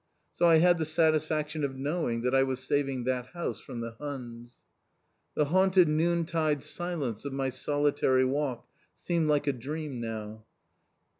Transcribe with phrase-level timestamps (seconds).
[0.33, 3.91] So I had the satisfaction of knowing that I was saving that house from the
[3.99, 4.61] Huns.
[5.35, 10.43] The haunted noontide silence of my solitary walk seemed like a dream now.